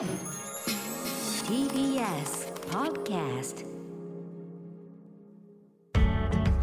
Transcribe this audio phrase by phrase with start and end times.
[0.00, 0.08] TBS
[2.70, 3.66] Podcast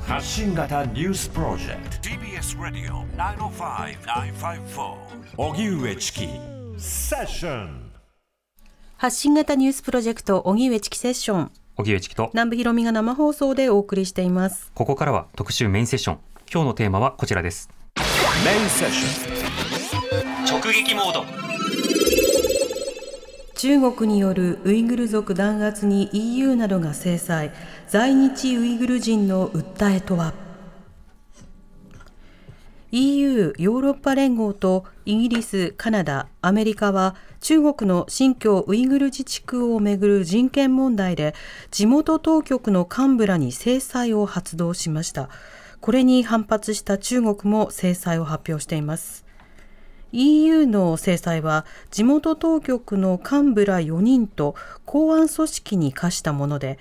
[0.07, 2.09] 発信型ニュースプロジェクト。
[2.09, 4.95] TBS Radio 905-954
[5.37, 6.27] 荻上チキ。
[6.79, 7.91] セッション
[8.97, 11.51] 発信型ニュースプロジェクト荻上チキセッション。
[11.75, 14.71] 荻上チキと南部ひろみが生放送でお送りしています。
[14.73, 16.19] ここからは特集メインセッション。
[16.51, 17.69] 今日のテーマはこちらです。
[18.43, 19.47] メインセッション。
[20.47, 21.56] 直撃モード
[23.57, 27.51] 中国によるウイグル族弾圧に EU などが制裁
[27.87, 30.35] 在日ウイグル人の訴えとは
[32.91, 41.33] ？EU= ヨーロッパ連合とイギリス、カナダ、アメリカは中国の新疆ウイグル自治区をめぐる人権問題で
[41.71, 45.29] 地元当局の幹部らに制裁を発動しました。
[45.81, 49.26] これに反発した中国も制裁を発表しています。
[50.11, 56.79] EU の制裁は地元当局の幹部ら4人と公安組織に課したもので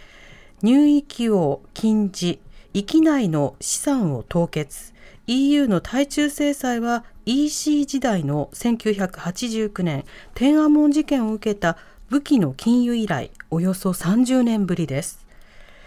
[0.63, 2.41] 入域を禁じ
[2.73, 4.95] 域内の資産を凍結。
[5.29, 11.77] EU の対中制裁は EC 時代の1989年天安門事件を受けた
[12.11, 15.26] 武器の禁輸以来およそ30年ぶりです。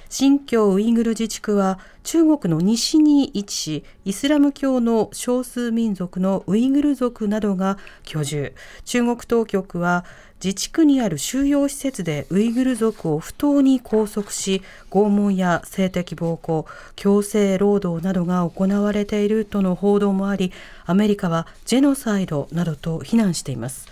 [0.09, 8.55] 新疆ウイグル自治区は中国の西に位置しイスラム教の少数民族のウイグル族などが居住。
[8.85, 10.05] 中国当局は
[10.43, 16.65] 自治区にある収容施設でウイグル族を不当に拘束し拷問や性的暴行
[16.95, 20.51] 強制労働などが行われているとの報道もあり
[20.85, 23.87] アメリカはジェノサイドなどと非難しています。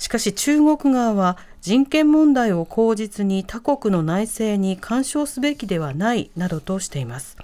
[0.00, 7.36] しかし中国側は人権問題を口実に他国の内政に干渉すべきではないなどとしています。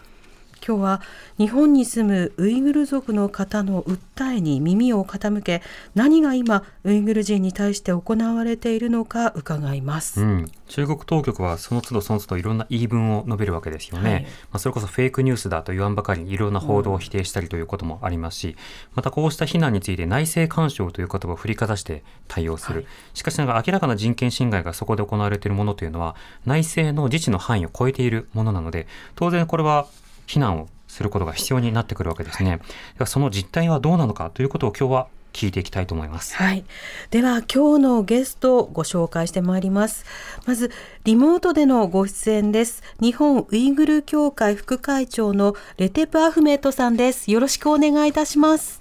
[0.66, 1.00] 今日は
[1.38, 5.62] 日本に住むウイグル族の方の訴えに耳を傾け
[5.94, 14.22] 何が今ウイグル人に対して行われているのか伺います、うん、中国当局はその都度その都度いろんな言い分を述べるわけですよね、はい。
[14.22, 18.56] まあ、それこそフェイクニュースだと言わんばかりにいろんな報道を否定したりということもありますし、
[18.94, 22.86] またこうした非難について内政干渉という言葉を振りかざして対応する、はい。
[23.14, 29.86] しかしながら明らかな人権侵害がそこで行われているものというのは内政の自治の範囲を超えているものなので当然これは
[30.26, 32.58] 非難をすることが必要になってくるわけですね。
[32.58, 32.64] で
[33.00, 36.34] はその実態はどうなのかということを今日は聞いていきたいと思います。
[36.36, 36.64] はい。
[37.10, 40.06] では今日のゲストをご紹介してまいります。
[40.46, 40.70] まず
[41.04, 42.82] リモートでのご出演です。
[43.00, 47.30] 日本ウイグル協会副会長のレテプアフメットさんです。
[47.30, 48.78] よろしくお願いいたします。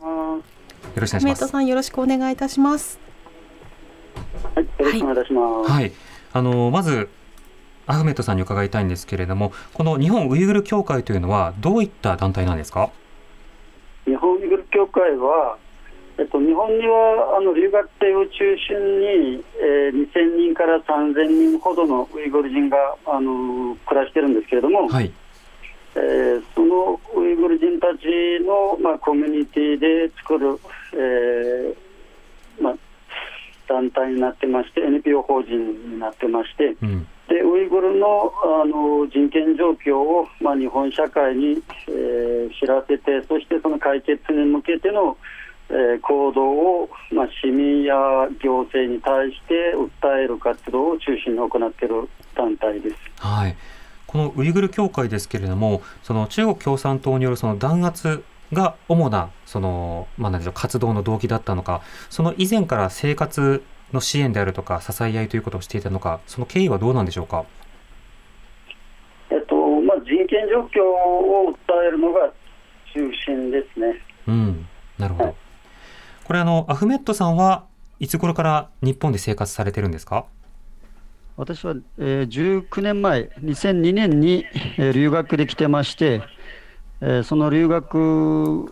[0.00, 0.42] よ
[0.96, 1.46] ろしくお願いしますアフメット。
[1.46, 2.98] さんよろしくお願いいたします。
[4.56, 5.70] はい、よろしくお願いいたします。
[5.70, 5.92] はい、
[6.32, 7.08] あのまず
[7.86, 12.90] アフメットさんに伺いたいんですけれども、この日本ウイグル協会というのはどういった団体なんですか？
[14.04, 15.56] 日本ウイグル協会は、
[16.18, 22.76] えっと、日本にはあの留学生を中心に、えー、2000人から3000人ほどのウイグル人が
[23.06, 25.12] あの暮らしてるんですけれども、はい、
[25.94, 28.04] えーそのウイグル人たち
[28.44, 30.58] の、まあ、コミュニティで作る、
[30.94, 32.74] えーまあ、
[33.68, 45.16] 団体になってまして NPO 法人になってまして、うん、でウイグルのあの人権状況を、まあ、日本社会に、えー知らせて、そしてその解決に向けての、
[45.70, 47.94] えー行動を、まあ、市民や
[48.42, 49.72] 行政に対して
[50.02, 52.06] 訴える活動を中心に行っている
[52.36, 52.96] 団体です。
[53.16, 53.56] はい。
[54.06, 58.22] このウイグル協会ですけれども、その中国共産党によるその弾圧
[58.52, 67.44] が主なそのまあ何でしょう活動の動機だったのか、その以前から生活の支援であるとか支え合いということをしていたのか、その経緯はどうなんでしょうか？
[69.30, 72.32] えっとまあ、人権状況を訴えるのが
[72.94, 73.94] 中心ですね。
[74.28, 74.66] うん、
[74.98, 75.34] なるほどはい。
[76.24, 77.64] これあのアフメットさんは
[77.98, 80.26] いつ頃から日本で生活されてるんですか？
[81.36, 84.44] 私は、えー19年前、2002年に、
[84.76, 86.20] えー留学で来てまして、
[87.00, 88.66] えーその留学、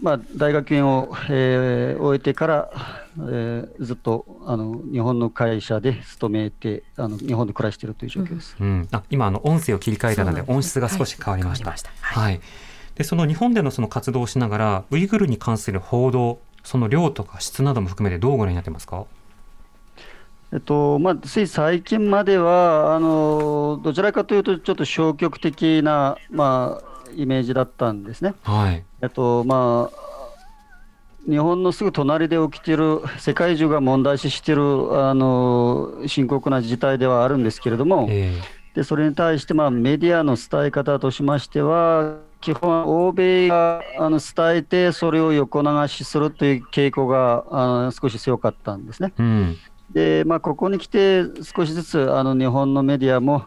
[0.00, 2.70] まあ、大学院を、えー終えてから、
[3.18, 8.56] えーずっとあの日本の会社で勤めてあの、日本で暮らしているという状況です。
[8.60, 11.70] うん、あ今あの音声を切り替えたので音質が少し変わりました。
[11.70, 12.40] はいはい。
[12.94, 19.04] でその日本でのその活動をしながらウイグルに関する報道、その量とか質なども含めてどうご覧になってますか？
[20.50, 28.34] えっとまあ、つい最近まではあの、どちらかというと、ちょっと消極的な、まあ、イメージだったんですね。
[28.42, 28.84] はい。
[29.02, 30.08] えっとまあ、
[31.28, 34.62] 日本のすぐ隣で起きている、世界中が問題視している
[35.02, 38.40] あの深刻な事態ではあるんですけれども、え
[38.74, 49.12] でそれに対して、まあ、メディアの伝え方としましては、基本、欧米があの伝えて、それを横流しするという傾向があの少し強かったんですね。
[49.18, 49.56] うん
[49.90, 53.46] で、まあ、ここに来て、少しずつあの日本のメディアも、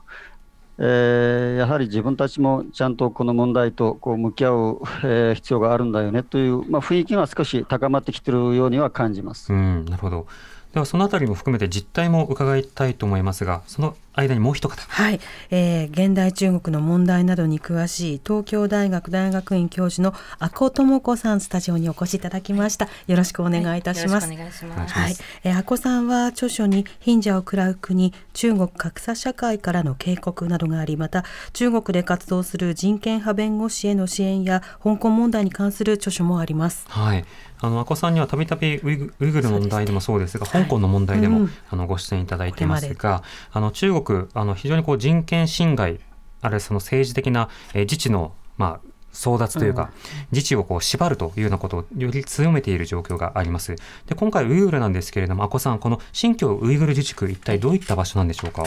[0.83, 9.53] えーやはり自分たちもちゃんとこの問題とこう向き合う、えー必要があるんだよねという、まあ、雰囲気が少し高まってきているようには感じます。
[9.53, 10.25] うん、なるほど。
[10.73, 14.81] ではそのあたりも含めて実態も伺いたいと思いますが、その間にもう一方。
[14.87, 15.19] はい、
[15.49, 22.87] えー現代中国の問題などに詳しい東京大学大学院教授の阿古智子さんスタジオにお越しいただきました。
[23.07, 24.31] よろしくお願いいたします。
[24.31, 24.93] よろしくお願いします。
[24.93, 36.85] はい、えー、阿古さんは著書に貧者を食らう国中国格差社会からの警告などがありまた中国で活動する人権派弁護士への支援や香港問題に関する著書もあります。
[36.87, 37.25] はい。
[37.61, 45.99] あの、阿古さんにはたびたびウイグルの問題でもそうですが、すね香港の問題でも、うんあのご出演いただいていますが、あの中国、あの非常にこう人権侵害、
[46.41, 49.91] あるいはその政治的な、えー自治の、まあ、争奪というか、
[50.31, 53.75] 自治をこう縛るというようなことをより強めている状況があります。
[54.05, 58.63] で、今回ウイグルなんですけれども、阿古さん、この新疆ウイグル自治区、一体どういった場所なんでしょうか？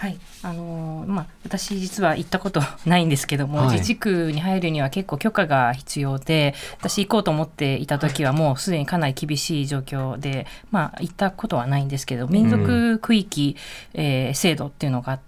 [0.00, 3.70] あはい、あのーまあ私実は行ったこと ないんですけども、はい。
[3.72, 13.56] 自治区に入るには結構許可が必要で、私行こうと思っていた時はもうすでにかなり厳しい状況で、まあ行ったことはないんですけど、民族区域、
[13.94, 15.27] えー制度っていうのがあって、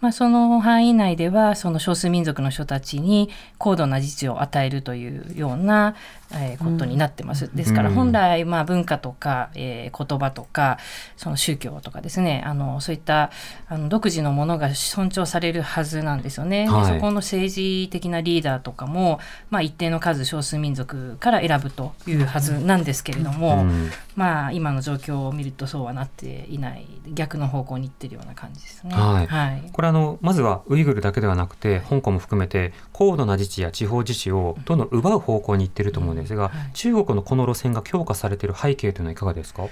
[0.00, 5.94] まあその範囲内ではその少数民族の人たちに高度な自治を与えるというような、
[6.32, 7.50] えーことになってます。
[7.54, 10.78] ですからうん本来まあ文化とか、えー言葉とか
[11.16, 13.30] その宗教とかですねあのそういった
[13.68, 16.66] あの独自のものが尊重されるはずなんですよね。
[16.66, 28.94] ではいそこの政治的なリーダーとかも、まあ、一定の数少数民族から選ぶというはずなんですけれども、うんまあ今の状況を見るとそうはなっていない逆の方向に行ってるような感じですね。
[28.94, 29.70] はいはい。
[29.72, 36.52] これあのまずはウイグルだけではなくて香港も含めて高度な自治や地方自治をどんどん奪う方向に行っていると思うんですが、はい。
[36.74, 39.68] 中国のこの路線が強化されている背景というのはいかがですか？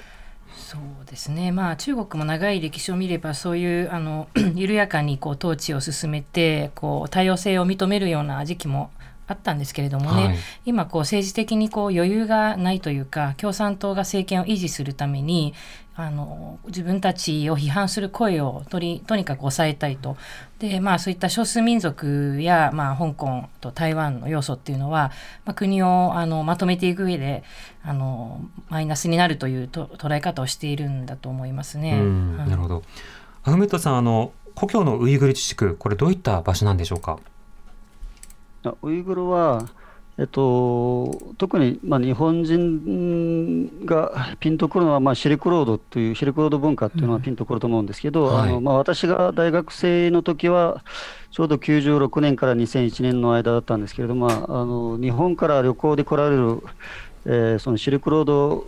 [0.56, 8.90] そうですね、まあ、中国も長い歴史を見ればそういうあの 緩やかにこう統治を進めてこう多様性を認めるような時期も
[9.28, 10.36] あったんですけれどもね、はい。
[10.64, 15.52] 今こう政治的にこう余裕がないというか共産党が政権を維持するために
[15.98, 20.16] あの自分たちを批判する声をとりとにかく抑えたいと。
[20.58, 25.10] で、まあ、そういった少数民族や、まあ、香港と台湾の要素っていうのは、
[25.46, 27.44] まあ、国をあのまとめていく上で
[27.82, 31.99] あのマイナスになるというと捉え方をしているんだと思いますね。
[31.99, 32.82] なるほど。
[33.44, 37.19] アフメットさんあの故郷のウイグル自治区これどういった場所なんでしょうか？
[38.64, 39.66] あウイグルは、
[40.18, 48.48] えっと、特に、まあ、日本人がピンとくるのは、まあ、シルクロードという、シルクロード文化っていうのはピンとくると思うんですけど、はい。
[48.48, 50.82] あのまあ、私が大学生の時は、
[51.32, 56.62] ちょうど96年から2001年の間だったんですけれども、まあ、あの日本から旅行で来られる、
[57.26, 58.64] えーそのシルクロード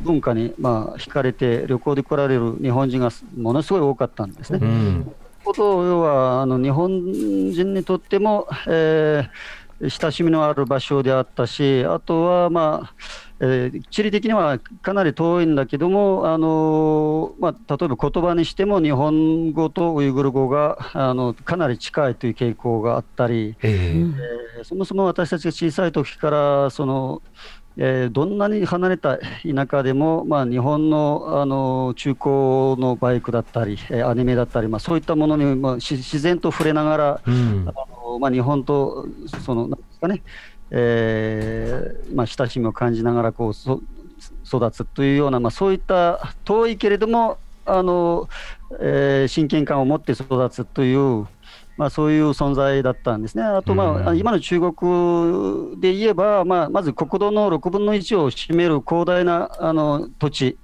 [0.00, 4.58] 文化に、まあ、惹かれて旅行で来られる日本人がものすごい多かったんですね。
[4.60, 5.14] うん。
[5.44, 6.90] こと要はあの日本
[7.52, 12.94] 人にとっても、えー親しみのある場所であったし、あとは、まあ
[13.40, 23.70] えー地理的にはかなり遠いんだけども、あのまあ、例えば言葉にしても日本語とウイグル語があのかなり近いという傾向があったり、ええ。
[24.58, 27.22] えーそもそも私たちが小さい時からその、
[27.76, 29.22] えーどんなに離れた田
[29.70, 32.24] 舎でも、まあ、日本のあの中古
[32.80, 37.64] のバイクだったり、えーアニメだったり、まあ、そういったものに、まあ、し自然と触れながら、うん。
[37.68, 37.72] あ
[38.12, 39.06] のまあ、日本と
[39.44, 40.22] そのなんですかね、
[40.70, 43.80] えーまあ、親しみを感じながらこうそ
[44.46, 48.28] 育つというような、まあ、そういった遠いけれどもあの、
[48.80, 51.26] えー親近感を持って育つという、
[51.76, 53.42] まあ、そういう存在だったんですね。
[53.42, 60.58] あと、まあ、うん今の中国で言えば、まあ、まず国土の6分の1を占める広大なあの土地、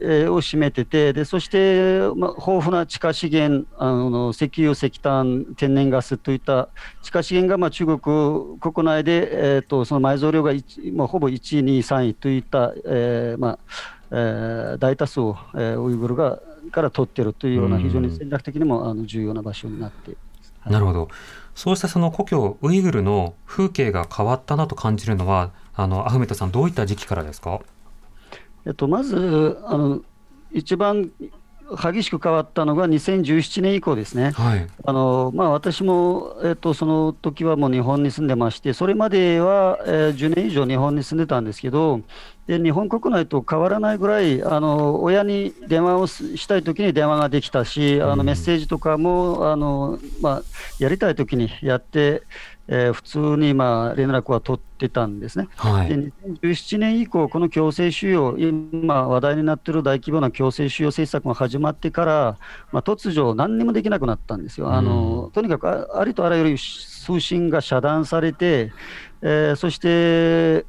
[0.00, 6.68] えーを占めてて、でそして、まあ、豊富な地下資源、あの石油、石炭、天然ガスといった
[7.02, 7.98] 地下資源が、まあ、中国
[8.58, 13.58] 国内で、えー、とその埋蔵量が一まあ、ほぼ1位、2位、3位といった、えーまあ
[14.10, 16.40] えー大多数を、えーウイグルが
[16.70, 20.31] から取っているというような、うん非常に戦略的にもあの重要な場所になっています。
[20.60, 20.72] はい。
[20.72, 21.08] なるほど。
[21.54, 27.60] そうしたその故郷ウイグルの風景が変わったなと感じるのはあのアフメットさんどういった時期からですか？
[28.66, 30.02] えっと、まずあの
[30.52, 31.10] 一番
[31.82, 34.32] 激しく変わったのが2017年以降ですね。
[34.32, 34.68] はい。
[34.84, 42.00] あのまあ、私も、えっと、その時はもう日本に住んでまして、それまでは、えー10年以上日本に住んでたんですけど、
[42.46, 50.42] で日本国内と変わらないぐらい、あの親に電話をすしたい時に電話ができたし、あうんのメッセージとかもあの、まあ、
[50.80, 52.22] やりたい時にやって、
[52.66, 55.48] えー普通にまあ連絡は取ってたんですね。
[55.56, 62.38] はいで2017年以降、この強制収容、今話題になっている大規模な強制収容政策が始まってから、
[62.72, 64.72] まあ、突如、何にもできなくなったんですよ。
[64.72, 68.72] あのとにかくあありとあらゆる通信が遮断されて、
[69.22, 70.66] えーそして、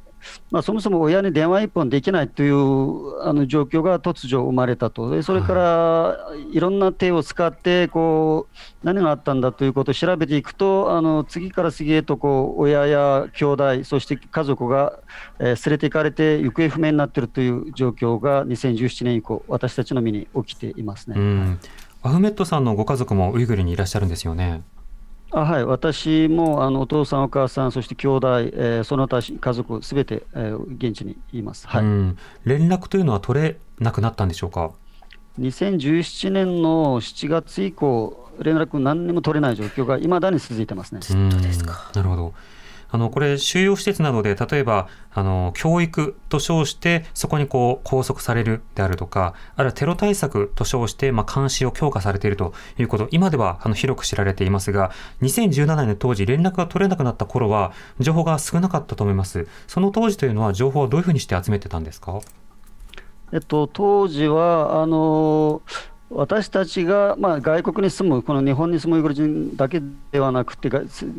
[0.50, 6.18] まあ、そもそも親に電話一本できないというあの状況が突如生まれたと、でそれから
[6.52, 14.98] いろんな手を使ってこう、何があったんだということを調べていくと、あの次から次へとこう親や兄弟、そして家族が、
[15.38, 21.16] えー連れて行かれて行方不明になっているという状況が2017年以降、私たちの身に起きていますね。
[21.16, 21.60] うん
[22.06, 24.62] アフメットさんのご家族もウイグルにいらっしゃるんですよね。
[25.36, 31.66] あはい、私もあのお父さん、お母さん、そして兄弟、えーその他家族すべて、えー現地にいます。
[31.66, 34.70] はいうん連絡というのは取れなくなったんでしょうか
[35.40, 41.00] ？2017年の7月以降、連絡何にも取れない状況がいまだに続いてますね。
[41.10, 41.36] うんな
[42.02, 42.34] るほど。
[42.94, 59.48] あのこれ収容施設などで例えばあの教育と称してそこにこう拘束されるであるとかあるいはテロ対策と称してまあ監視を強化されているということ今ではあの広く知られていますが2017年の当時連絡が取れなくなった頃は情報が少なかったと思います。
[59.66, 62.20] その当時というのは情報をどういうふうにして集めてたんですか？
[63.32, 65.62] えっと、当時はあの
[66.10, 69.82] 私たちが、まあ、外国に住む、この日本に住むウイグル人だけ
[70.12, 70.70] ではなくて、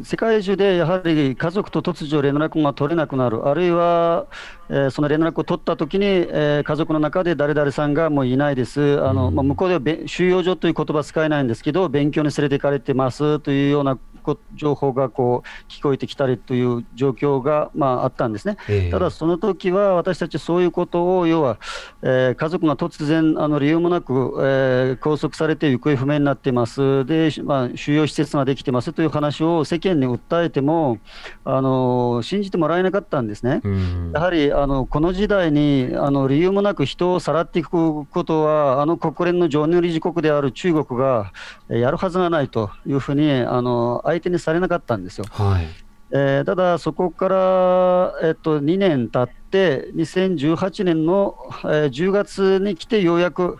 [0.03, 4.27] 世界中でやはり家族と突如連絡が取れなくなる、あるいは、
[4.69, 18.57] えーその連絡を取ったときに、えー家族の中で誰々さんがもういないです、あのまあ、向こうではべ収容所という言葉使えないんですけど、勉強に連れて行かれてますというようなこ情報がこう聞こえてきたりという状況が、まあ、あったんですね。
[18.67, 18.91] ええ。
[18.91, 21.57] ただ、その時は私たちそういうことを、要は、
[22.01, 30.99] えー家族が突然、あの理由もなく、えー拘束されて行方不明になってます、で、まあ、収容施設ができてますという話を世間に訴えても、
[31.43, 33.61] あの信じてもらえなかったんですね。
[33.63, 41.31] うんやはりあのこの時代にあの理由もなく人をさらっていくことは、あの国連の常任理事国である中国が
[41.69, 45.25] えーやるはずがないというふうにあの相手にされなかったんですよ。
[45.29, 45.67] はい
[46.11, 53.57] えーただ、そこから、えっと、2年経って、2018年の、えー10月に来て、ようやく、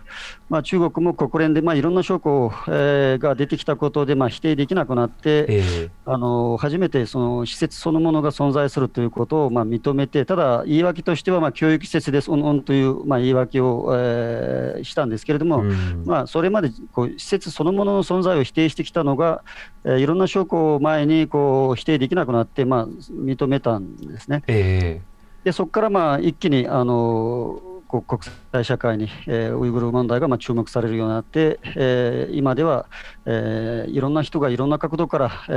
[0.48, 5.90] まあ、中国も国連で、まあ、いろんな証拠、えーが出てきたことで、まあ、否定できなくなって、ええ。
[6.04, 16.04] あの初めてその施設そのものが存在するということをまあ認めて、ただ、言い訳としてはまあ教育施設です、うんうんというまあ言い訳を、えーしたんですけれども、うん。
[16.04, 19.42] まあ、それまでこう施設そのものの存在を否定してきたのが、
[19.84, 24.42] えーいろんな証拠を前にこう否定できなくなって、まあ、認めたんですね。
[24.46, 25.00] え
[25.46, 32.86] でそこからまあ一気にあの国際社会に、えーウイグル問題がまあ注目されるようになって、えー今では、
[33.26, 35.52] えーいろんな人がいろんな角度から、え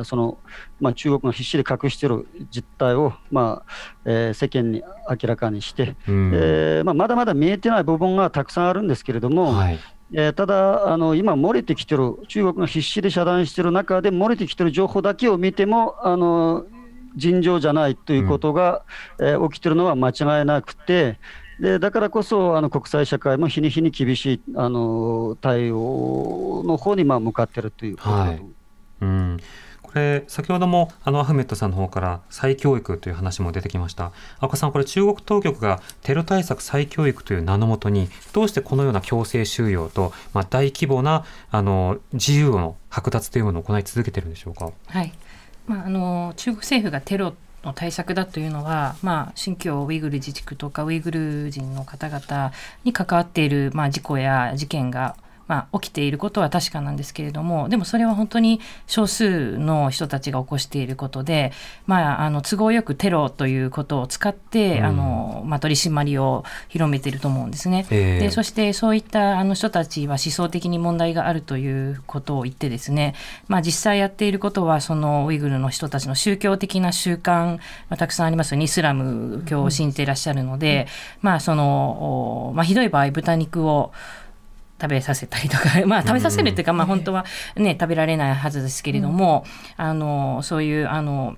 [0.00, 0.38] ーその
[0.80, 3.72] まあ、中国が必死で隠している実態を、まあ
[4.04, 6.32] えー世間に明らかにして、えうん。
[6.34, 9.78] えーまあ、まだまだ見えてない部分がたくさんあるんですけれども、はい。
[10.12, 16.66] えーただ、あの今、漏れてきてる、中国が必死で遮断している中で、漏れてきてる情報だけを見ても、あの
[17.16, 18.82] 尋常じゃないということが、
[19.20, 21.18] えー起きてるのは間違いなくて、
[21.60, 28.30] でだからこそあの国際社会も日に日に厳しいあの対応の方にまあ向かっているということだと。
[28.32, 28.54] 思い。
[29.02, 29.36] うん、
[29.82, 34.12] これ先ほどもあのアフメットさんの方から再教育という話も出てきました。
[34.38, 44.70] 赤岡さんこれ中国当局がテロ対策再教育という名のもとにどうしてこのような強制収容と、まあ、大規模なあの自由の剥奪というものを行い続けているんでしょうか？
[44.86, 45.12] はい
[45.66, 52.52] まあ、あの中国政府がテロの対策だというのは、まあ、新疆ウイグル自治区とかウイグル人の方々
[52.84, 55.16] に関わっている、まあ、事故や事件が、
[55.46, 61.52] まあ、起きていることは確かなんですけれどもでもそれは本当に少数の人たちが起こしていることで、
[61.86, 64.84] まあ、あの都合よくテロということを使って、うん。
[64.84, 67.86] あのまあ、取り締まりを広めていると思うんですね。
[67.90, 68.20] ええ。
[68.20, 73.14] でそしてそういったあの人たちは思想的に問題があるということを言ってですね、
[73.48, 77.60] まあ、実際やっていることはそのウイグルの人たちの宗教的な習慣、ま
[77.90, 78.64] あ、たくさんありますよね。
[78.64, 80.86] イスラム教を信じていらっしゃるので、
[81.20, 83.92] まあそのおまあ、ひどい場合豚肉を
[84.84, 87.24] 食べさせたりとか、 まあ、食べさせるっていうか、まあ、本当は、
[87.56, 89.44] ね、食べられないはずですけれども、
[89.78, 91.36] あのそういうあの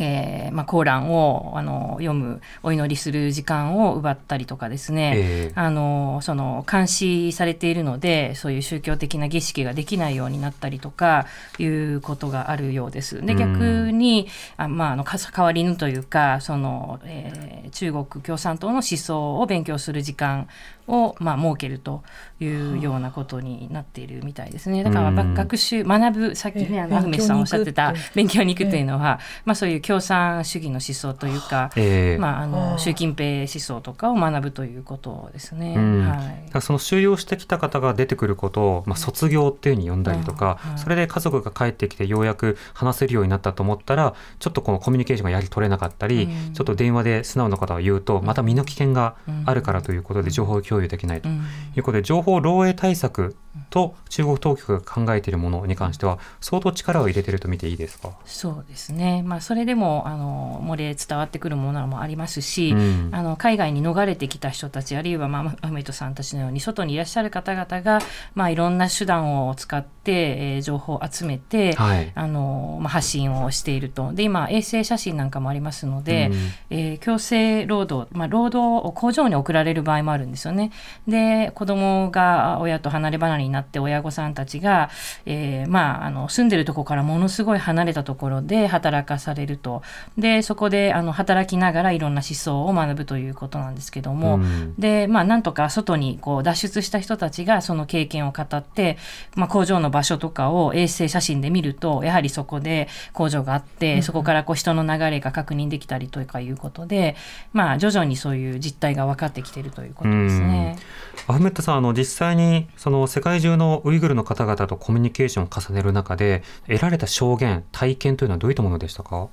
[0.00, 5.52] えーまあ、コーランをあの読むお祈りする時間を奪ったりとかですね、ええ。
[5.56, 11.26] あのその監視されているのでそういう宗教的な儀式ができないようになったりとか
[11.58, 13.24] いうことがあるようです。
[13.26, 13.38] でうん。
[13.38, 20.48] 逆にあ、まあ、あのか代わりぬというかその、えー中国共産党の思想を勉強する時間
[20.88, 22.02] を、まあ、設けると
[22.40, 24.82] いうようなことになっているみたいですね。
[24.82, 35.74] だから、まあ学習学ぶさっきね、あのアフメスさんおっしゃってた勉強に行くというのは、まあ、そういう共産主義の思想というか、えーまあ、あの習近平思想とかを学ぶということですね。
[35.76, 36.08] うん。
[36.08, 36.16] は
[36.58, 36.60] い。
[36.60, 40.78] その収容してきた方が出てくることを、まあ、卒業っていうふうに呼んだりとか、うん。
[40.78, 46.52] それで家族が帰ってきてようやく話せるようになったと思ったらちょっとこのコミュニケーションがやはり取れなかったり、うん。
[46.52, 51.28] ちょっと電話で素直な方を言うとまた身の危険があるからということで情報共有できないと。
[51.28, 51.38] うん。
[51.76, 53.34] いうことで情報漏洩対策
[53.70, 63.08] と中国当局が考えているものに関しては相当力を入れていると見ていいですか、そうですね、まあ、それでもあの漏れ伝わってくるものもありますし、うん。
[63.12, 68.00] あの海外に逃れてきた人たちあるいは、まあ、アフメイトさんたちのように外にいらっしゃる方々が、
[68.34, 72.12] まあ、いろんな手段を使って、えー情報を集めて、はい。
[72.14, 74.12] あのまあ、発信をしていると。
[74.12, 76.36] で今衛星写真なんかもありますので、うん。
[76.70, 80.72] えー強制労働、まあ、労働を工場に送られる場合もあるんですよね。
[81.06, 84.90] で子供が親と離れ離れになって親御さんたちが、
[85.26, 89.82] えーまあ、あの住んでるところからものすごい離れたところで働かされると。
[90.16, 94.74] でそこであの働きながらいろんな思想を学ぶということなんですけども、うん。
[94.78, 98.98] でまあなんとか外にこう脱出した人たちがその経験を語って、
[99.34, 107.16] まあ、工場の場所とかを衛星写真で見るとやはりそこで工場があって、そこからこう人の流れが確認できたりとかいうことで、
[107.52, 110.78] まあ、徐々にそういう実態が分かってきているということですね。
[111.26, 119.28] アフメットさんあの実際にその世界中のウイグルの方々とコミュニケーションを重ねる中で得られた証言体験というのはどういったものでしたか？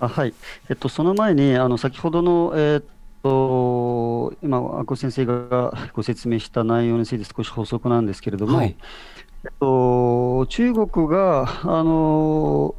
[0.00, 0.34] あはい、
[0.68, 2.84] えっと、その前にあの先ほどの、えーっ
[3.22, 8.76] と今、阿古先生がご説明した内容について少し補足なんですけれども、はい
[9.60, 12.74] と、中国があの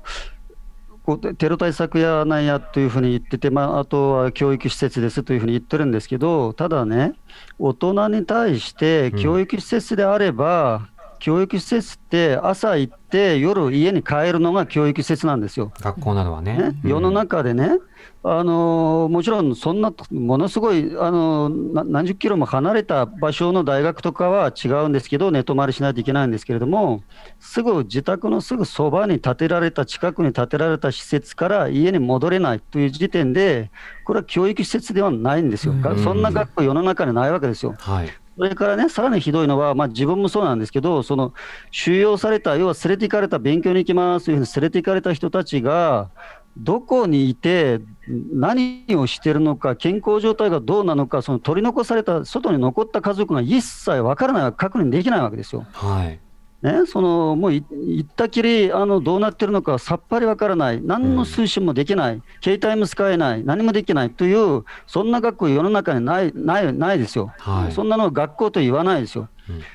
[1.10, 7.14] こうテロ対策やなんやというふうに言ってて、まあ、あとは教育施設ですというふうに言ってるんですけど、ただね、
[7.58, 10.88] 大人に対して教育施設であれば、
[11.20, 15.72] 教育施設って朝行って夜家に帰るのが教育施設なんですよ。
[15.82, 16.58] 学校などはね。
[16.58, 17.78] ね、世の中でね、
[18.24, 27.04] あのもちろんそんなものすごい、あのな何十キロも離れた場所の大学とかは違うんですけど、寝泊まりしないといけないんですけれども、
[27.40, 33.72] すぐ自宅のすぐそばに建てられた、近くに建てられた施設から家に戻れないという時点で、
[34.06, 37.76] これは教育施設ではないんですよ、がそんな学校、世の中にないわけですよ。
[37.78, 41.34] はいそれからね、さらにひどいのは、まあ、自分もそうなんですけど、その
[41.72, 46.10] 収容された、要は連れて行かれた、勉強に行きますというふうに連れて行かれた人たちが、
[46.56, 55.66] どこにいて、何をしてるのか、健康状態がどうなのか、その取り残された、外に残った家族が一切分からない、確認できないわけですよ。
[55.74, 56.20] はい
[56.62, 64.10] ね、そのもうい行ったきりあのどうなってるのかさっぱりわからない、何の推進もできない、携帯も使えない、何もできない。
[64.10, 67.72] という、そんな学校、世の中にないないないですよ、はい。
[67.72, 69.30] そんなの学校と言わないですよ。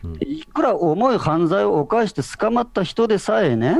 [0.04, 0.18] うんうん。
[0.20, 3.78] いくら重い犯罪を犯して捕まった人でさえね、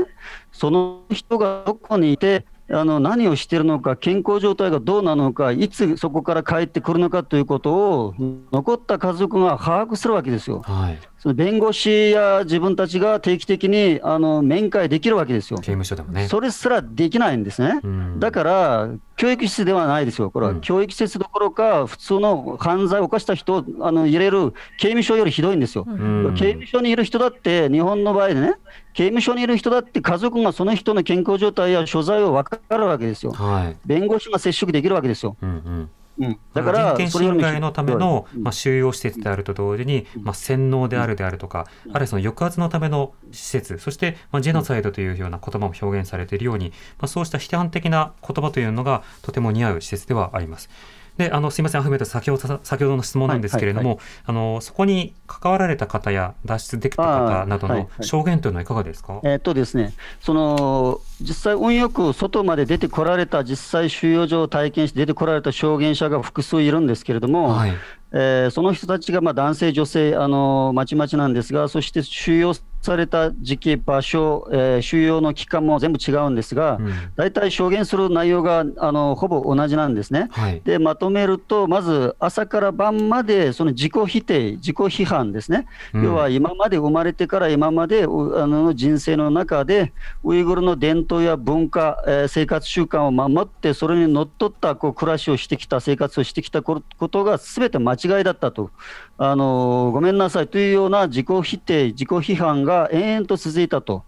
[0.51, 8.14] その人がどこにいて、あの何をしているのか、健康状態がどうなのか、いつそこから帰ってくるのかということを、
[8.51, 10.62] 残った家族が把握するわけですよ。
[10.64, 15.62] はいその弁護士や自分たちが定期的にあの面会できるわけですよ刑。
[15.68, 17.80] 務所でもねそれすらできないんですね。
[17.82, 25.87] うんだから、教育施設ではないですよ、これは、うん教育施設どころか、普通の犯罪を犯した人をあの入れる刑務所よりひどいんですよ。
[25.88, 28.56] うん刑務所にいる人だって、日本の場合でね、
[28.92, 33.32] 刑務所にいる人だって、家族がその人の健康状態や所在を分かるわけですよ。
[33.32, 35.38] はい弁護士が接触できるわけですよ。
[35.40, 50.70] うんうんうん、だから、人権侵害のための、うんまあ、収容施設であると同時に、まあ、洗脳であるであるとか、あるいはその抑圧のための施設、そして、まあ、ジェノサイドというような言葉も表現されているように、まあ、そうした批判的な言葉というのがとても似合う施設ではあります。
[51.16, 67.74] であのすみません、アフメット先ほど先ほどの質問なんですけれども、はいあのそこに関わられた方や脱出できた方などの証言というのはいかがですか、えーっとですね、その実際、運よく外まで出てこられた、実際収容所を体験して出てこられた証言者が複数いるんですけれども、はい。
[68.12, 76.92] えーその人たちがまあ男性、女性、あのまちまちなんですが、そして収容された時期、場所、えー収容の期間も全部違うんですが、うん。
[77.16, 80.29] 大体証言する内容があのほぼ同じなんですね。
[80.31, 80.61] はい。
[80.64, 86.05] でまとめると、まず朝から晩までその自己否定、自己批判ですね、うん。
[86.05, 89.92] 要は今まで生まれてから今までうあの人生の中で、
[90.23, 98.70] ウイグルの伝統や文化、えー生活習慣を守って、それにのっとったこう暮らしをしてきた、生活をしてきたことがすべて間違いだったと、
[99.18, 104.04] あのごめんなさいというような自己否定、自己批判が延々と続いたと。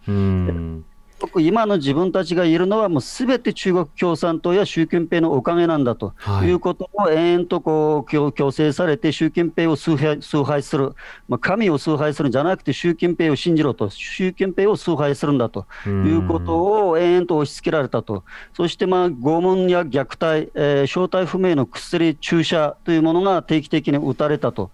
[1.39, 6.13] 今の自分たちがいるのは、もうすべて中国共産党や習近平のおかげなんだと。
[6.17, 6.49] はい。
[6.49, 10.95] いうことを延々とこう強強制されて、習近平を崇拝崇拝する、
[11.27, 15.67] まあ、神を崇拝するんじゃなくて、習近平を信じろと、習近平を崇拝するんだと。
[15.87, 18.23] いうことを延々と押し付けられたと、
[18.55, 24.71] そしてまあ拷問や虐待、えー正体不明の薬、注射というものが定期的に打たれたと。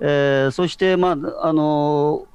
[0.00, 2.26] えーそして、まああの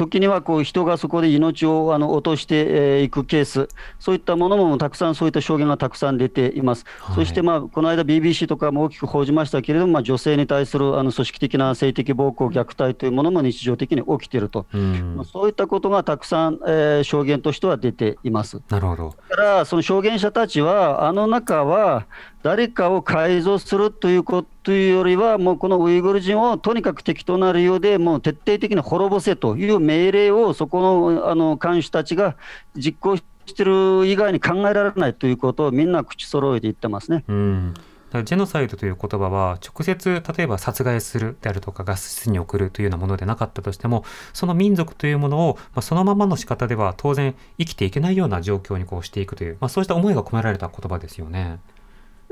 [0.00, 6.86] 時にはこう人がそこで命をあの落としてえーいくケース、そういったものもたくさん、そういった証言がたくさん出ています。
[7.00, 18.60] はいそして、まあ、この間、BBC とかも大きく報じましたけれども、まあ、女性に対するあの組織的な性的暴行、虐待というものも日常的に起きていると、うんまあそういったことがたくさん、えー証言としては出ています。
[18.68, 19.14] なるほど。
[19.30, 22.06] だから、その証言者たちは、あの中は、
[22.42, 32.36] 誰かを改造するというこというよりは、もうこのウイグル人をとにかく適当な理由で、もう徹底的に滅ぼせという命令を、そこのあの看守たちが
[32.74, 33.24] 実行し
[33.54, 37.24] ている以外に考えられないということをみんな口揃えて言ってますね。
[37.28, 37.74] うん
[38.12, 51.60] ジェノサイドという言葉は直接例えば殺害するであるとかガス室に送るというようなものでなかったとしてもその民族というものを、まあ、そのままの仕方では当然生きていけないような状況にこうしていくという、まあ、そうした思いが込められた言葉ですよね。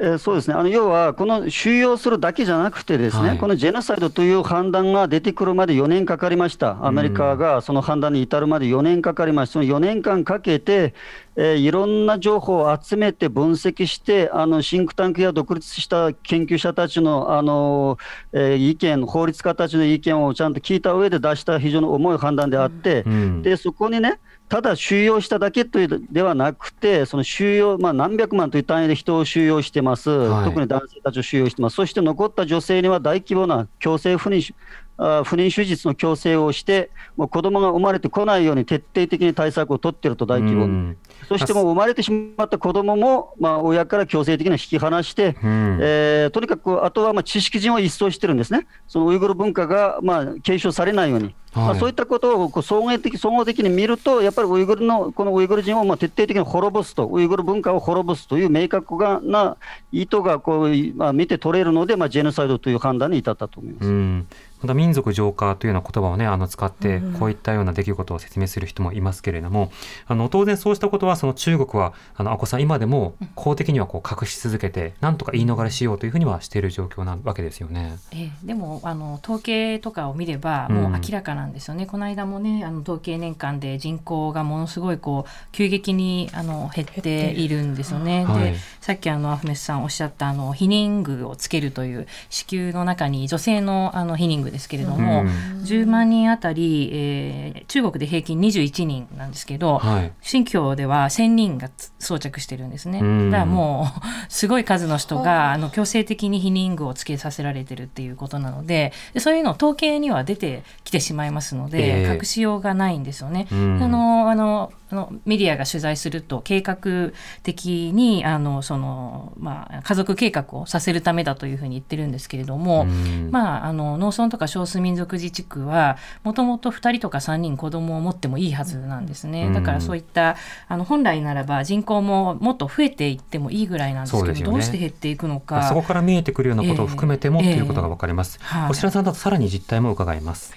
[0.00, 0.54] えーそうですね。
[0.54, 3.38] あの要は、この収容するだけじゃなくて、ですね、はい。
[3.38, 10.94] このジェノサイドという判断が出てくるまで4年かかりました、アメリカがその判断に至るまで4年かかりました、その4年間かけて、
[11.34, 17.98] えーいろんな情報を集めて分析して、あのシンクタンクや独立した研究者たちの、あの
[18.32, 23.42] えー意見、法律家たちの意見をちゃんと聞いた上で出した非常に重い判断であって、うん。
[23.42, 30.44] でそこにね、ただ収容しただけというではなくて、その収容、まあ、何百万という単位で人を収容してます、はい。
[30.46, 34.54] 特に男性たちを収容してます、そして残った女性には大規模な強制不妊
[34.98, 40.96] あ不妊手術の強制をして、もう子供が生まれてこないように徹底的に対策を取っていると、大規模に。
[41.22, 45.78] うんそしてもう生まれてしまった子供も、まあ、親から強制的に引き離して、うん。
[45.80, 59.56] えーとにかくあとはまあ知識人を一掃してるんですね、そのウイグル文化がまあ継承されないように、まあ、そういったことをこう総合的総合的に見ると、やっぱりウイグルのこのウイグル人をまあ徹底的に滅ぼすと、ウイグル文化を滅ぼすという明確な
[59.92, 63.88] 意図がこう、まあ、見て取れるので、まあ、ジェノサイドという判断に至ったと思います。
[63.88, 64.26] うん。
[64.60, 69.70] また民族浄化というような言葉をねあの使ってこういったような出来事を説明する人もいますけれども、
[70.06, 77.98] あの当然そうしたことはその中国はあの阿古さん今でも公的にはこう隠し続けてなんとか言い逃れしようというふうにはしている状況なわけですよね。
[78.12, 78.46] ええ。
[78.46, 88.24] でもあの統計とかを見ればもう明らかなんですよね、この間もねあの統計年間で人口がものすごいこう急激にあの減っているんですよね。
[88.24, 95.28] はいでさっきあのアフメスさんおっしゃったあの避妊具をつけるという子宮の中に女性のあの避妊具ですけれども、うん。
[95.62, 100.12] 10万人あたり、えー中国で平均21人なんですけど、はい。
[100.22, 103.00] 新疆では1000人がつ装着してるんですね。
[103.00, 103.86] うんだからも
[104.28, 113.46] うすごい数の人があの強制的に避妊具をつけさせられてるっていうことなのででそういうの統計には出てきてしまいますので、ええ隠しようがないんですよね。
[113.50, 123.30] うんあのあのあのメディアが取材すると計画的にあのその、まあ、家族計画をさせるためだというふうに言ってるんですけれども、うん。
[123.30, 129.52] まあ、あの農村とか少数民族自治区はもともと2人とか3人子供を持ってもいいはずなんですね、うん。
[129.52, 130.36] だからそういった
[130.68, 134.42] あの本来ならば人口ももっと増えていってもいいぐらいなんですけどね。
[134.42, 135.68] どうして減っていくのか。
[135.68, 138.38] そこから見えてくるようなことを含めても、ええということが分かります。
[138.42, 138.70] はい。
[138.70, 140.54] お白さんだとさらに実態も伺います。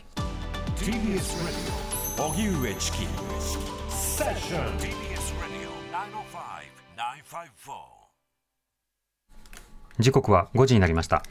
[0.78, 0.92] TBS
[1.46, 1.72] Radio
[2.30, 3.08] 荻上チキ
[4.12, 4.92] セッション TBS
[5.40, 5.70] Radio
[6.98, 7.74] 905-954
[10.00, 11.24] 時刻は5時になりました。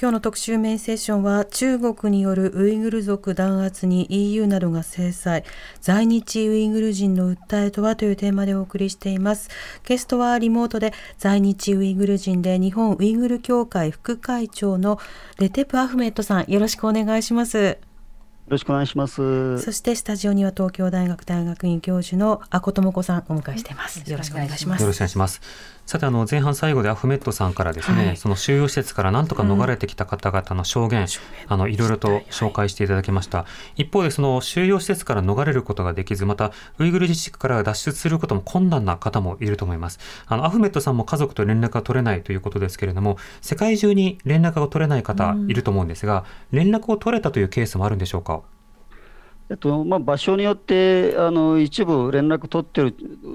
[0.00, 5.42] 今日の特集メインセッションは中国によるウイグル族弾圧に EU などが制裁。
[5.80, 9.50] 在日ウイグル人の訴えとはというテーマでお送りしています。
[9.84, 15.00] ゲストはリモートで在日ウイグル人で日本ウイグル協会副会長の
[15.40, 16.44] レテプ・アフメットさん。
[16.46, 17.58] よろしくお願いします。
[17.58, 17.76] よ
[18.50, 19.58] ろしくお願いします。
[19.60, 25.40] そしてスタジオには東京大学大学院教授の阿古智子さんお迎えしていますよろしくお願いしますよろしくお願いします。
[25.86, 31.06] さてあの前半最後でアフメットさんからですね、はいその収容施設からなんとか逃れてきた方々の証言、
[31.48, 33.44] あのいろいろと紹介していただきました。
[33.74, 39.98] 一方でその収容施設から逃れることができず、またウイグル自治区から脱出することも困難な方もいると思います。
[40.26, 48.42] あのアフメットさんも家族と連絡が取れないということですけれども、世界中に連絡が取れない方いると思うんですが、連絡を取れたというケースもあるんでしょうか？
[49.50, 52.94] えっとまあ、場所によってあの一部連絡取ってる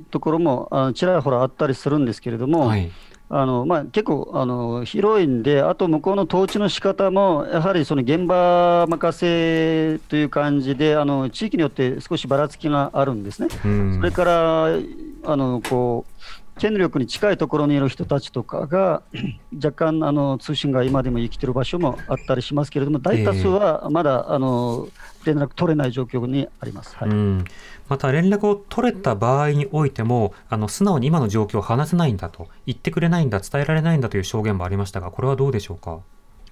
[0.09, 2.91] ところもあのちらほらあったりするんですけれども、はい。
[3.27, 13.47] あのまあ、結構あの広いんで、あと向こうの統治の仕方も、やはりその現場任せという感じで、あの地域によって少しばらつきがあるんですね。
[13.65, 14.65] うんそれから
[15.23, 19.01] あのこう権力に近いところにいる人たちとかが、
[19.55, 24.87] 若干あの通信が今でも生きてる場所もあったりしますけれども、大多数はまだ、あの
[25.25, 26.95] 連絡取れない状況にあります。
[26.95, 27.09] はい、
[27.89, 35.99] また連絡を取れた場合においてもあの素直に今の状況を話せないんだと言ってくれないんだ伝えられないんだという証言もありましたがこれはどうでしょうか？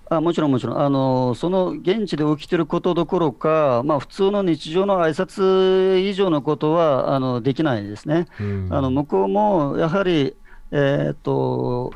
[0.09, 8.27] あもちろん、もちろん、あのその現地で起きてることどころか、まあ、普通の日常の挨拶以上のことはあのできないですね。
[8.39, 10.35] うんあの向こうもやはり、
[10.71, 11.93] えーっと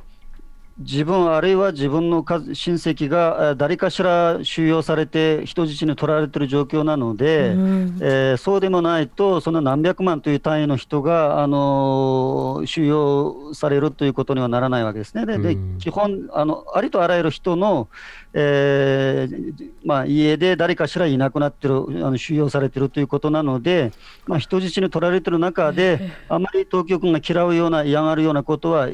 [0.79, 7.97] 自分、あるいは自分の家親戚がえー誰かしら収容されて人質に取られている状況なので、うん。
[7.99, 15.25] えーそうでもないと、その何百万という単位の人が、あのー収容されるということにはならないわけですね。
[15.25, 15.77] ででうん。
[15.79, 17.89] 基本あの、ありとあらゆる人の、
[18.33, 23.93] えーまあ、家で誰かしらいなくなってる、あの収容されてるということなので、
[24.27, 28.89] まあ、人質に取られてる中で、あまり当局が嫌うような、嫌がるようなことは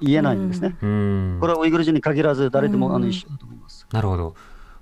[0.00, 0.76] 言えないんですね。
[0.82, 3.86] うんこれはウイグル人に限らず、誰でもあうんの一緒だと思います。
[3.92, 4.34] なるほど。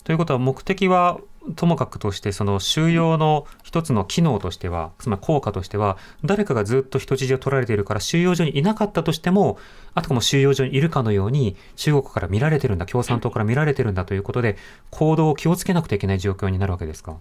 [0.03, 1.19] ということは目的は
[1.57, 9.59] ともかくとしてその収容の一つの機能としてはつまり効果としては誰かがずっと人質を取られているから収容所にいなかったとしても
[9.95, 14.57] あたかも収容所にいるかのように中国から見られてるんだ共産党から見られてるんだということで
[14.91, 17.17] 行動を気をつけなくてはいけない状況になるわけですか？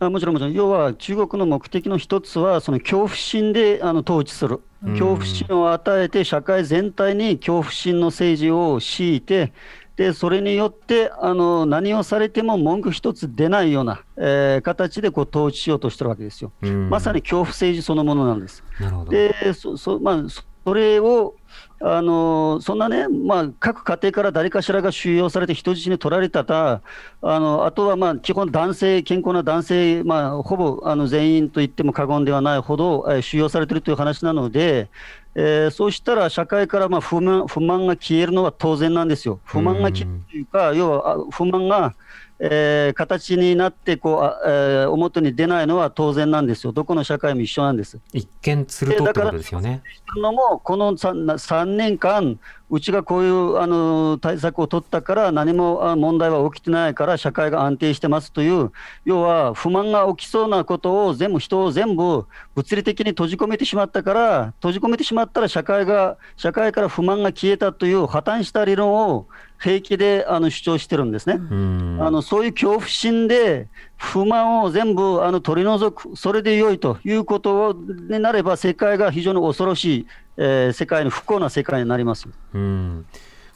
[0.00, 4.92] あもちろん、もちろん、要は中国の目的の一つは、その恐怖心であの統治する、うん。
[4.92, 9.52] 恐怖心を与えて、社会全体に恐怖心の政治を強いて、
[9.98, 16.52] でそれによってあの何をされても文句一つ出ないような、えー形でこう統治しようとしてるわけですよ。
[16.62, 16.88] うん。
[16.88, 18.62] まさに恐怖政治そのものなんです。
[19.10, 20.24] でそそまあ、
[20.64, 21.34] それを
[21.80, 26.82] あのそんなね、まあ、各家庭から誰かしらが収容されて人質に取られたら、
[27.22, 34.90] あのあとはまあ基本、男性、健康な男性、まあ、ほぼあの全員と言っても過言ではないほど、え収容されているという話なので、
[35.34, 39.38] えーそうしたら社会からまあ不満不満が消えるのは当然なんですよ。
[39.44, 41.94] 不満が消えるというか、要は不満が、
[42.40, 46.72] えー形になってこう、あえー表に出ないのは当然なんですよ。
[46.72, 47.98] どこの社会も一緒なんです。
[48.12, 49.82] 一見するとってことですよね。
[50.14, 52.38] るのも、この 3, 3年間、
[52.70, 58.72] うちがこういうあの対策を取ったから、何もあ問題は起きてないから、社会が安定してますという、
[59.04, 69.26] 要は不満が起きそうなことを全部、人を全部物理的に閉じ込めてしまったから、閉じ込めてしまったら社会が、社会から不満が消えたという破綻した理論を
[69.60, 71.34] 平気であの主張してるんですね。
[71.34, 82.28] うんあのそういう恐怖心で不満を全部あの取り除く、それで良いということになれば、世界が非常に恐ろしい、えー世界の不幸な世界になります。
[82.54, 83.06] うん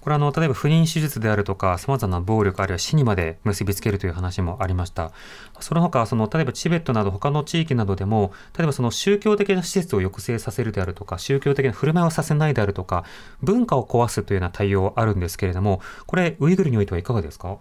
[0.02, 5.12] これあの例えば不妊手術であるとかさまざまな暴力あるいは死にまで結びつけるという話もありました。
[5.60, 13.04] その他その例えばチベットなど他の地域などでも例えばその宗教的な施設を抑制させるであるとか宗教的な振る舞いをさせないであるとか
[13.42, 17.58] 文化を壊すというような対応はあるんですけれどもこれウイグルにおいてはいかがですか？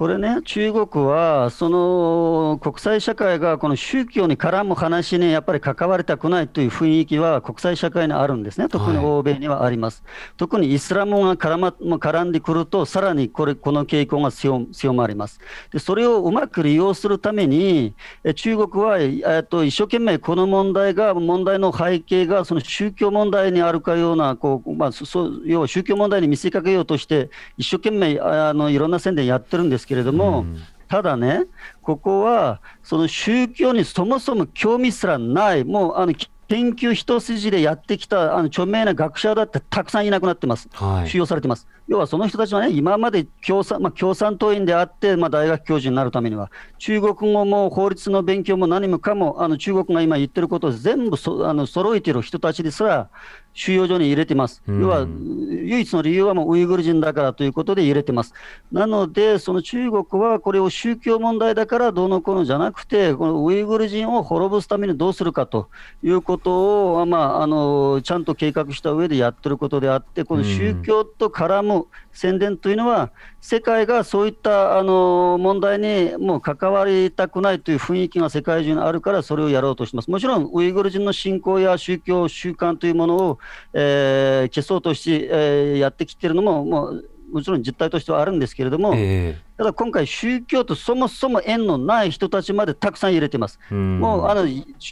[0.00, 10.02] これね、中国は、その国際社会がこの宗教に絡む話にやっぱり関わりたくないという雰囲気は国際社会にあるんですね、特にはい欧米にはあります。
[10.38, 15.38] 特にイスラムが絡,、ま、絡んでくると、さらにこれこの傾向が強強まります
[15.70, 15.78] で。
[15.78, 17.92] それをうまく利用するために、
[18.24, 30.56] え中国はえっと一生懸命この問題が、問題の背景がその宗教問題にあるかような、こうまあ、そ要は宗教問題に見せかけようとして、一生懸命あのいろんな宣伝やってるんですけれども、うん
[30.90, 31.44] ただね、
[31.82, 36.12] ここはその宗教にそもそも興味すらない、もうあの
[36.48, 40.68] 研究一筋でやってきたあの著名な学者だってたくさんいなくなってます。
[40.72, 41.68] はい収容されてます。
[41.86, 53.10] 要はその人たちはね、今まで共産,、まあ、共産党員であって、まあ、大学教授になるためには、中国語も法律の勉強も何もかも、あの中国が今言ってることを全部そあの揃えている人たちですら、
[53.52, 54.62] 収容所に入れてます。
[54.66, 58.34] うん要は、唯一の理由はもうウイグル人だからということで入れてます。
[58.72, 65.68] なので、その中国はこれを宗教問題だからどうのこうのじゃなくて、このウイグル人を滅ぼすためにどうするかと
[66.02, 73.10] いうことを、まあ、あのちゃんと計画した上でやってることであって、この宗教と絡む宣伝というのは、
[73.40, 80.10] 世界がそういったあの問題にもう関わりたくないという雰囲気が世界中にあるから、それをやろうとしてます。
[80.10, 83.38] もちろん、ウイグル人の信仰や宗教、習慣というものを、
[83.72, 93.58] えー消そうとして、えーやってきてるのも、もうもちろん実態としてはあるんですけれども、えただ今回、宗教とそもそも縁のない人たちまでたくさん入れてます。
[93.70, 94.46] えうんもうあの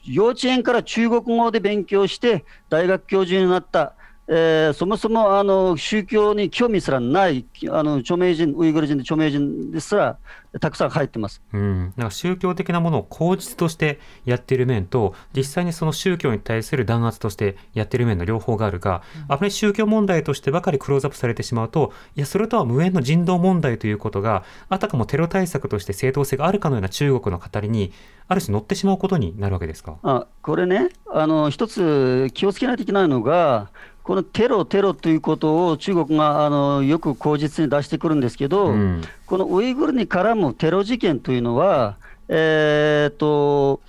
[0.04, 3.94] 幼稚園から中国語で勉強して、大学教授になった、
[4.30, 10.18] えーそもそもあの宗教に興味すらないあの著名人、ウイグル人で著名人ですら
[10.60, 11.42] たくさん入ってます。
[11.52, 27.92] うん、なんか宗教的なものを口実としてやっている面と実際にその宗教に対する弾圧としてやっている面の両方があるが、あまり宗教問題としてばかりクローズアップされてしまうといやそれとは無縁の人道問題ということがあたかもテロ対策として正当性があるかのような中国の語りに
[28.26, 29.96] ある種乗ってしまうことになるわけですか？
[30.02, 33.70] あこれね、あの一つ気をつけないといけないのが、
[34.08, 39.02] このテロ、テロということを中国があのよく口実に出してくるんですけど、うん。
[39.26, 43.82] このウイグルに絡むテロ事件というのは、えー、と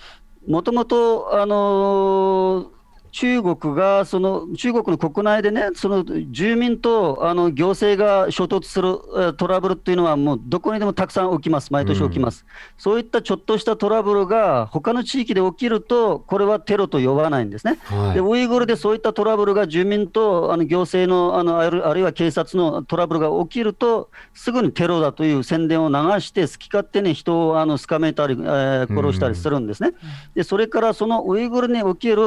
[0.45, 2.69] もともとあの
[3.11, 12.45] 中国がその中国の国内でね、その住民とあの行政が衝突するえートラブルっていうのは、もうどこにでもたくさん起きます、毎年起きます。
[12.77, 17.79] そういったちょっとしたトラブルが他の地域で起きると、これはテロと呼ばないんですね。
[17.83, 29.93] はいでウイグルでそういったトラブルが住民とあの行政のあのあるあるいは警察のトラブルが起きると、すぐにテロだという宣伝を流して、好き勝手に人をあの捕めたり、えー殺したりするんですね。
[30.35, 32.21] でそれからそのウイグルにおける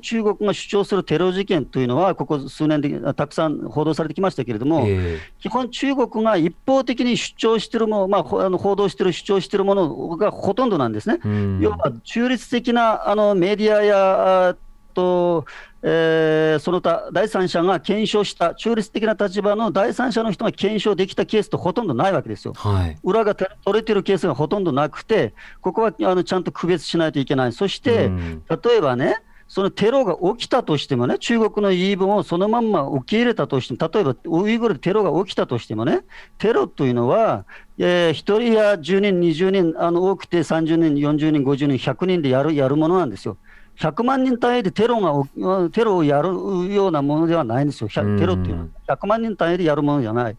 [0.00, 11.20] 中国が主張するテロ事件というのは、ここ数年でたくさん報道されてきましたけれども、え基本、中国が一方的に主張しているもの、まあほ、あの報道している、主張しているものがほとんどなんですね。
[11.60, 14.56] 要は中立的なあのメディアやあ
[14.94, 15.44] と、
[15.82, 22.54] えーその他第三者が検証した、中立的な立場の第三者の人が検証できたケースってほとんどないわけですよ。
[22.54, 27.52] はい裏が取れてるケースがほとんどなくて、ここはあのちゃんと区別しないといけない。
[27.52, 36.00] そして、うん例えばね、そのテロが起きたとしてもね、中国の言い分をそのまんま受け入れたとしても、例えばウイグルでテロが起きたとしてもね、
[36.38, 37.44] テロというのは、
[37.78, 43.36] えー、1人や10人、20人、あの多くて30人、40人、50人、100人でやるやるものなんですよ。
[43.78, 46.28] 100万人単位でテロがテロをやる
[46.72, 48.96] ようなものではないんですよ、100うんテロっていうのは。
[48.96, 50.36] 100万人単位でやるものじゃない。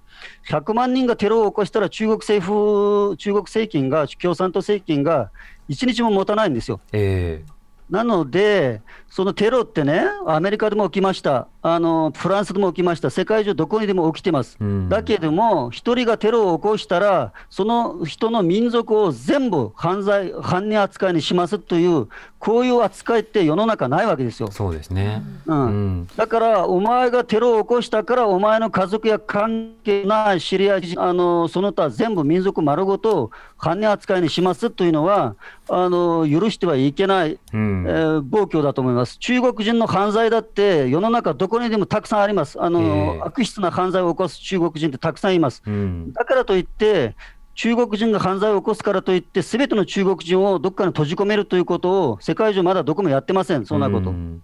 [0.50, 5.32] 100万人がテロを起こしたら、中国政府、中国政権が、共産党政権が
[5.70, 6.80] 1日も持たないんですよ。
[6.94, 7.55] ええ
[7.90, 14.58] なので、そのテロってね、アメリカでも起きました、あのフランスでも起きました、世界中どこにでも起きてます。
[14.60, 14.90] うん。
[14.90, 22.08] だけども、一人がテロを起こしたら、その人の民族を全部犯罪、犯人扱いにしますという、
[22.40, 24.52] こういう扱いって世の中ないわけですよ。
[24.52, 25.24] そうですね。
[25.46, 25.66] うん。
[25.66, 26.08] うん。
[26.16, 35.36] だから、お前がテロを起こしたから、お前の家族や関係ない知り合い、あのその他全部民族丸ごと犯人扱いにしますというのは、
[35.70, 39.18] あの許してはいけない、うんえー暴挙だと思います。
[39.18, 42.62] 中国人の犯罪だって、世の中どこにでもたくさんあります。
[42.62, 42.86] あの、え
[43.18, 45.62] え悪質な犯罪を起こす中国人ってたくさんいます。
[45.66, 47.16] うんだからといって、
[47.56, 54.10] 中国人が犯罪を起こすからといって、すべての中国人をどっかに閉じ込めるということを、世界中まだどこもやってません、そんなこと。
[54.10, 54.42] うん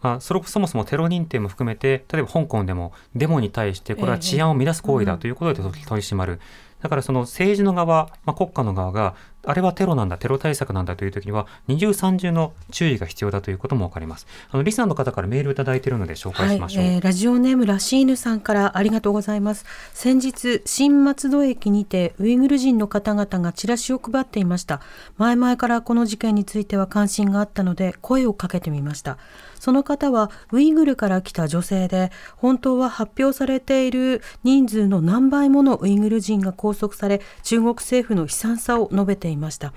[0.00, 6.40] まあ、それそもそもテロ認定も含めて例えば香港でもデモに対してこれは治安を乱す行為だということで取り締まる、
[6.82, 9.14] だからその政治の側、まあ、国家の側が
[9.46, 14.26] あれはテロなんだテロ対策なんだという時には二重三重の注意が必要だということも分かります。
[14.50, 19.66] あのリスナーの方からメールをいただいているので紹介しましょう、はいえーラジオネームラシーヌさんからありがとうございます。
[19.92, 24.80] 先日新松戸駅にてウイグル人の方々がチラシを配っていました。
[25.18, 29.18] 前々からこの事件については関心があったので声をかけてみました
[29.64, 39.72] その方はウイグルから来た女性で本当は発表されている人数の何倍ものウイグル人が拘束され中国政府の悲惨さを述べていました。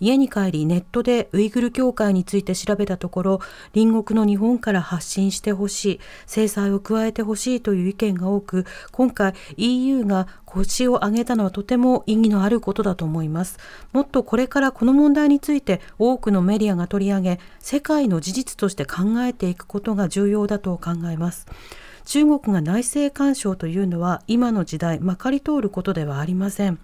[0.00, 3.40] 家に帰りネットでウイグル協会について調べたところ
[3.74, 13.58] 隣国の日本から発信してほしい制裁を加えてほしいという意見が多く今回 EU が腰を上げたのはとても意義のあることだと思います。
[13.92, 21.46] もっとこれからこの問題について多くのメディアが取り上げ世界の事実として考えていくことが重要だと考えます。
[22.08, 26.78] 中国が内政干渉というのは今の時代まかり通ることではありません。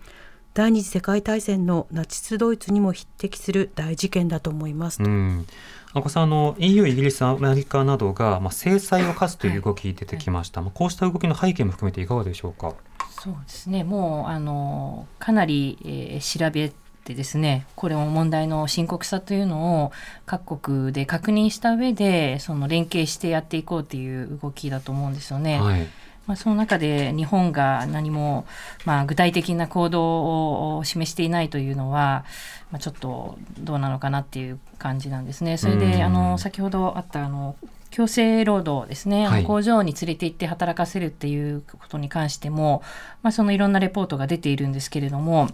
[0.54, 4.98] 第二次世界大戦のナチスドイツにも匹敵する大事件だと思います。
[4.98, 5.46] と、うん。
[5.94, 12.74] 阿古さんあの EU、イギリス、アメリカなどが、まあ、制裁を科すという動き出てきました、まあ、こうした動きの背景も含めていかがでしょうか？
[13.20, 13.82] そうですね。
[13.82, 16.72] もうあのかなり、えー調べ
[17.04, 19.92] てですねこれも問題の深刻さというのを
[20.24, 25.60] 各国で確認した上でその連携してやっていこうという動きだと思うんですよね。
[25.60, 25.86] はい
[26.26, 28.46] まあ、その中で日本が何も、
[28.84, 32.24] まあ、具体的な行動を示していないというのは、
[32.70, 35.58] まあ、ちょっとどうなのかなっていう感じなんですね。
[35.58, 35.78] それうん。
[35.78, 37.56] であの先ほどあったあの
[37.90, 39.44] 強制労働ですね、はい。
[39.44, 42.82] 工場に連れて行って働かせるっていうことに関しても、
[43.22, 45.48] まあ、そのいろんなレポートが出ているんですけれども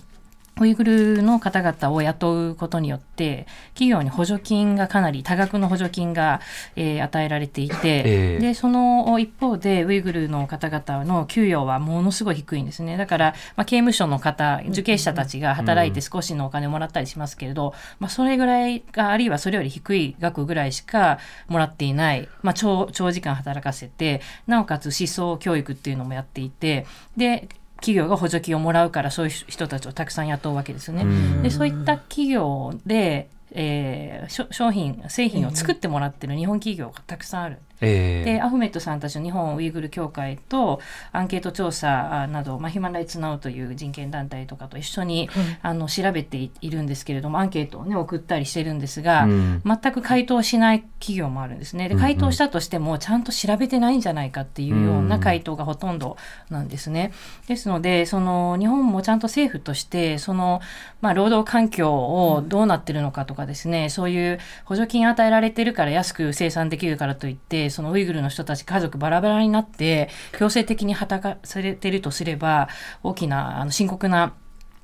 [0.61, 6.41] ウイグルの方々を雇うことによって企業に補助金がかなり多額の補助金が、
[6.77, 12.97] えー、与えられていて、えーでその一方でウイグルの方々の給与はものすごい低いんですね。
[12.97, 26.87] だから、まあ、刑務所の方受刑者たちが働いて少しのお金をもらったりしますけれど、まあ、それぐらいかあるいはそれより低い額ぐらいしかもらっていない、まあ、長長時間働かせてなおかつ思想教育っていうのもやっていて
[27.17, 27.49] で
[27.81, 31.03] 企業が補助金をもらうからそういう人たちをたくさん雇うわけですよね。
[31.03, 37.59] うんでそういった企業で、えー商品製品を作ってもらってる日本企業がたくさんある。
[37.81, 40.81] えでアフメットさんたちの日本ウイグル協会と
[41.13, 45.29] アンケート調査など、まあ、ヒューマン・ライツ・ナウという人権団体とかと一緒に、
[45.63, 51.89] あの調べていいるんですけれどもアンケートを、ね、送ったりしてるんですが、うん全く回答しない企業もあるんですね。
[51.89, 56.17] で回答したとしてもちゃんと調べてないんじゃないかっていうような回答がほとんど
[56.51, 57.13] なんですね。
[57.47, 60.61] ですのでその日本もちゃんと政府としてその、
[61.01, 72.69] まあ、労働環境をどうなってるのかとかですね、そういう補助金与えられてるから安く生産できるからといってそのウイグルの人たち家族バラバラになって強制的に働かされてるとすれば
[73.03, 74.35] 大きなあの深刻な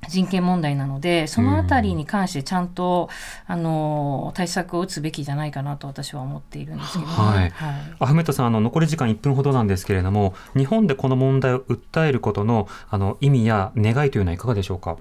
[0.07, 3.09] 人権問題なのでそのあたりに関してちゃんと、
[3.47, 7.11] あの対策を打つべきじゃないかなと私は思っているんですけどね。
[7.11, 14.97] はいはいアフメットさんあの残り時間1分ほどなんですけれども日本でこの問題を訴えることのあの意味や願いというのはいかがでしょうか？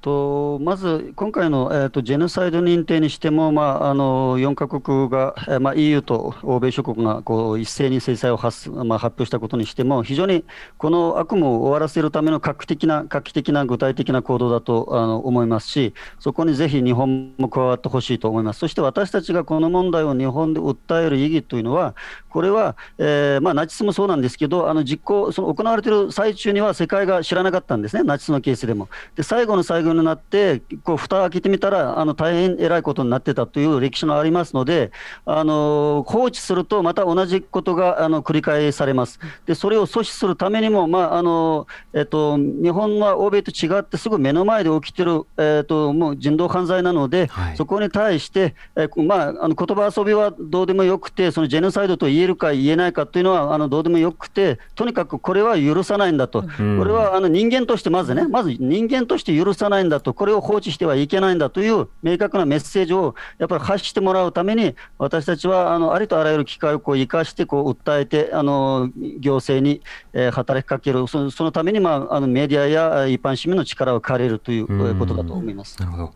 [0.00, 10.44] と、まず今回の、えっと、ジェノサイド認定にしても、まあ、あの4カ国が、えまあ、EU と欧米諸国がこう一斉に制裁を発,、まあ、発表したことにしても、非常に
[10.78, 18.60] この悪夢を終わらせるための画期的な画期的な具体的な行動だとあの思いますし、そこにぜひ日本も加わってほしいと思います。
[18.60, 21.94] そして私たちがこの問題を日本で訴える意義というのは、
[22.28, 28.88] これは、えーまあ、ナチスもそうなんですけど、あの実行その行われている最中には世界が知らなかったんですね、ナチスのケースでも。
[29.16, 34.92] で最後の最後になって、こう蓋を開けてみたら、あの大変偉いことになってたという歴史がありますので、
[35.24, 39.20] あの放置すると、また同じことがあの繰り返されます。
[39.46, 47.56] でそれを阻止するためにも、まああのえっと、日本は欧米と違って、すぐ目の前で起きてる、えっと、もう人道犯罪なので、はい。
[47.56, 56.78] そこに対して、えーまあ、あの言葉遊びはどうでもよくて、そのジェノサイドと言えるか言えないかというのはあのどうでもよくて、とにかくこれは許さないんだと、うん。
[56.78, 75.78] これはあの人間としてまずね、まず人間として許さないんだと、これを放置してはいけないんだという明確なメッセージをやっぱり発してもらうために、私たちはあのありとあらゆる機会をこう生かしてこう訴えて、あの行政に、えー働きかける、そそのために、まあ、あのメディアや一般市民の力を借りるというえーことだと思います。
[75.80, 76.14] なるほど。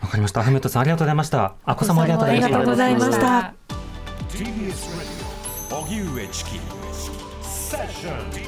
[0.00, 0.40] わかりました。
[0.40, 1.54] アフメットさんありがとうございました。
[1.64, 2.58] あこさんもありがとうございました。
[2.58, 3.54] ありがとうございました
[4.28, 4.90] TBS
[5.70, 6.50] Radio 荻上チキ
[7.42, 8.43] セッション